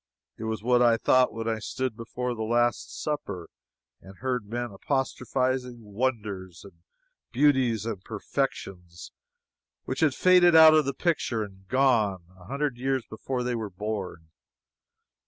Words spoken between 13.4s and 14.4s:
they were born.